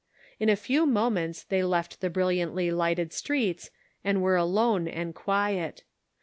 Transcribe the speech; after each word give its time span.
In 0.39 0.49
a 0.49 0.55
few 0.55 0.87
moments 0.87 1.43
they 1.43 1.61
left 1.63 2.01
the 2.01 2.09
brilliantly 2.09 2.71
lighted 2.71 3.13
streets, 3.13 3.69
and 4.03 4.19
were 4.23 4.35
alone 4.35 4.87
and 4.87 5.13
quiet. 5.13 5.83